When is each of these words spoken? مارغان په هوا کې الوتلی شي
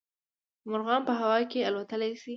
مارغان 0.69 1.01
په 1.07 1.13
هوا 1.19 1.39
کې 1.51 1.59
الوتلی 1.69 2.11
شي 2.21 2.29